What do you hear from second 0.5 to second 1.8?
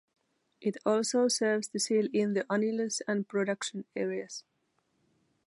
It also serves to